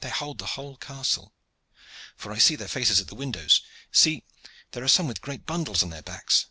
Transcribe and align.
They 0.00 0.08
hold 0.08 0.38
the 0.38 0.46
whole 0.46 0.78
castle, 0.78 1.34
for 2.16 2.32
I 2.32 2.38
see 2.38 2.56
their 2.56 2.66
faces 2.66 2.98
at 2.98 3.08
the 3.08 3.14
windows. 3.14 3.60
See, 3.92 4.24
there 4.70 4.82
are 4.82 4.88
some 4.88 5.06
with 5.06 5.20
great 5.20 5.44
bundles 5.44 5.82
on 5.82 5.90
their 5.90 6.00
backs." 6.00 6.46